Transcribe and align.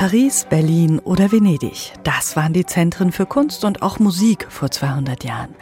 Paris, 0.00 0.46
Berlin 0.48 0.98
oder 1.00 1.30
Venedig, 1.30 1.92
das 2.04 2.34
waren 2.34 2.54
die 2.54 2.64
Zentren 2.64 3.12
für 3.12 3.26
Kunst 3.26 3.66
und 3.66 3.82
auch 3.82 3.98
Musik 3.98 4.46
vor 4.48 4.70
200 4.70 5.24
Jahren. 5.24 5.54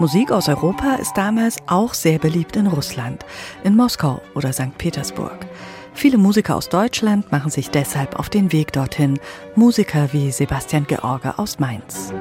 Musik 0.00 0.32
aus 0.32 0.48
Europa 0.48 0.96
ist 0.96 1.16
damals 1.16 1.58
auch 1.68 1.94
sehr 1.94 2.18
beliebt 2.18 2.56
in 2.56 2.66
Russland, 2.66 3.24
in 3.62 3.76
Moskau 3.76 4.20
oder 4.34 4.52
St. 4.52 4.76
Petersburg. 4.76 5.46
Viele 5.94 6.18
Musiker 6.18 6.56
aus 6.56 6.68
Deutschland 6.68 7.30
machen 7.30 7.52
sich 7.52 7.70
deshalb 7.70 8.18
auf 8.18 8.28
den 8.28 8.50
Weg 8.50 8.72
dorthin, 8.72 9.20
Musiker 9.54 10.12
wie 10.12 10.32
Sebastian 10.32 10.88
George 10.88 11.34
aus 11.36 11.60
Mainz. 11.60 12.12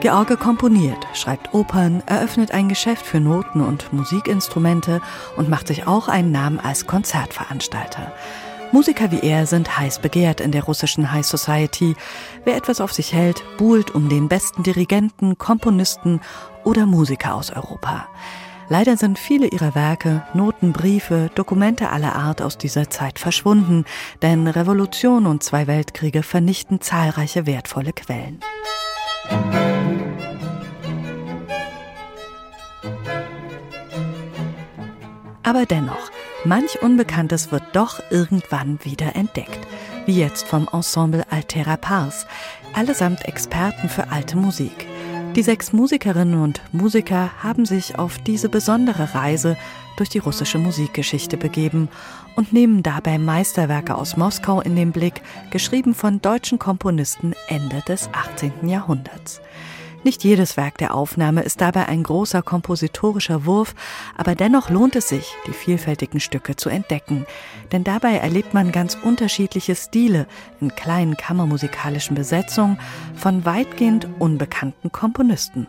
George 0.00 0.36
komponiert, 0.36 1.08
schreibt 1.12 1.52
Opern, 1.52 2.04
eröffnet 2.06 2.52
ein 2.52 2.68
Geschäft 2.68 3.04
für 3.04 3.18
Noten 3.18 3.60
und 3.60 3.92
Musikinstrumente 3.92 5.00
und 5.36 5.48
macht 5.48 5.66
sich 5.66 5.88
auch 5.88 6.06
einen 6.06 6.30
Namen 6.30 6.60
als 6.60 6.86
Konzertveranstalter. 6.86 8.12
Musiker 8.70 9.10
wie 9.10 9.20
er 9.20 9.46
sind 9.46 9.76
heiß 9.76 9.98
begehrt 9.98 10.40
in 10.40 10.52
der 10.52 10.62
russischen 10.62 11.10
High 11.10 11.26
Society. 11.26 11.96
Wer 12.44 12.56
etwas 12.56 12.80
auf 12.80 12.92
sich 12.92 13.12
hält, 13.12 13.42
buhlt 13.56 13.92
um 13.92 14.08
den 14.08 14.28
besten 14.28 14.62
Dirigenten, 14.62 15.36
Komponisten 15.36 16.20
oder 16.62 16.86
Musiker 16.86 17.34
aus 17.34 17.50
Europa. 17.50 18.06
Leider 18.68 18.96
sind 18.96 19.18
viele 19.18 19.48
ihrer 19.48 19.74
Werke, 19.74 20.22
Noten, 20.32 20.72
Briefe, 20.72 21.28
Dokumente 21.34 21.90
aller 21.90 22.14
Art 22.14 22.40
aus 22.40 22.56
dieser 22.56 22.88
Zeit 22.88 23.18
verschwunden, 23.18 23.84
denn 24.22 24.46
Revolution 24.46 25.26
und 25.26 25.42
zwei 25.42 25.66
Weltkriege 25.66 26.22
vernichten 26.22 26.80
zahlreiche 26.80 27.46
wertvolle 27.46 27.92
Quellen. 27.92 28.38
Aber 35.48 35.64
dennoch, 35.64 36.10
manch 36.44 36.82
Unbekanntes 36.82 37.50
wird 37.50 37.62
doch 37.72 38.02
irgendwann 38.10 38.78
wieder 38.84 39.16
entdeckt, 39.16 39.66
wie 40.04 40.18
jetzt 40.18 40.46
vom 40.46 40.68
Ensemble 40.70 41.24
Altera 41.30 41.78
Pars, 41.78 42.26
allesamt 42.74 43.24
Experten 43.24 43.88
für 43.88 44.10
alte 44.10 44.36
Musik. 44.36 44.86
Die 45.34 45.42
sechs 45.42 45.72
Musikerinnen 45.72 46.42
und 46.42 46.60
Musiker 46.72 47.30
haben 47.42 47.64
sich 47.64 47.98
auf 47.98 48.18
diese 48.18 48.50
besondere 48.50 49.14
Reise 49.14 49.56
durch 49.96 50.10
die 50.10 50.18
russische 50.18 50.58
Musikgeschichte 50.58 51.38
begeben 51.38 51.88
und 52.36 52.52
nehmen 52.52 52.82
dabei 52.82 53.16
Meisterwerke 53.16 53.94
aus 53.94 54.18
Moskau 54.18 54.60
in 54.60 54.76
den 54.76 54.92
Blick, 54.92 55.22
geschrieben 55.50 55.94
von 55.94 56.20
deutschen 56.20 56.58
Komponisten 56.58 57.34
Ende 57.46 57.82
des 57.88 58.10
18. 58.12 58.68
Jahrhunderts. 58.68 59.40
Nicht 60.04 60.22
jedes 60.22 60.56
Werk 60.56 60.78
der 60.78 60.94
Aufnahme 60.94 61.42
ist 61.42 61.60
dabei 61.60 61.86
ein 61.86 62.02
großer 62.02 62.42
kompositorischer 62.42 63.44
Wurf, 63.46 63.74
aber 64.16 64.34
dennoch 64.34 64.70
lohnt 64.70 64.94
es 64.94 65.08
sich, 65.08 65.34
die 65.46 65.52
vielfältigen 65.52 66.20
Stücke 66.20 66.54
zu 66.56 66.68
entdecken. 66.68 67.26
Denn 67.72 67.84
dabei 67.84 68.14
erlebt 68.16 68.54
man 68.54 68.70
ganz 68.70 68.94
unterschiedliche 68.94 69.74
Stile 69.74 70.26
in 70.60 70.74
kleinen 70.74 71.16
kammermusikalischen 71.16 72.14
Besetzungen 72.14 72.78
von 73.16 73.44
weitgehend 73.44 74.08
unbekannten 74.18 74.92
Komponisten. 74.92 75.66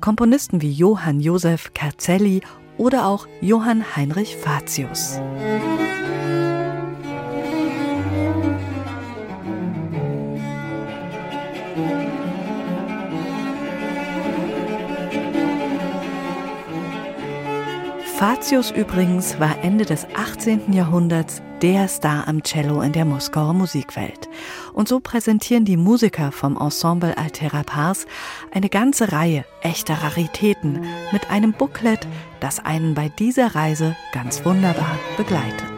Komponisten 0.00 0.60
wie 0.60 0.72
Johann 0.72 1.20
Josef 1.20 1.72
Kerzelli 1.74 2.42
oder 2.76 3.06
auch 3.06 3.26
Johann 3.40 3.84
Heinrich 3.96 4.36
Fatius. 4.36 5.20
Fatius 18.18 18.72
übrigens 18.72 19.38
war 19.38 19.62
Ende 19.62 19.84
des 19.84 20.04
18. 20.16 20.72
Jahrhunderts 20.72 21.40
der 21.62 21.86
Star 21.86 22.26
am 22.26 22.42
Cello 22.42 22.80
in 22.80 22.90
der 22.90 23.04
Moskauer 23.04 23.54
Musikwelt. 23.54 24.28
Und 24.72 24.88
so 24.88 24.98
präsentieren 24.98 25.64
die 25.64 25.76
Musiker 25.76 26.32
vom 26.32 26.56
Ensemble 26.56 27.16
Altera 27.16 27.62
Pars 27.62 28.06
eine 28.52 28.70
ganze 28.70 29.12
Reihe 29.12 29.44
echter 29.62 29.94
Raritäten 29.94 30.84
mit 31.12 31.30
einem 31.30 31.52
Booklet, 31.52 32.08
das 32.40 32.58
einen 32.58 32.94
bei 32.94 33.08
dieser 33.08 33.54
Reise 33.54 33.94
ganz 34.12 34.44
wunderbar 34.44 34.98
begleitet. 35.16 35.77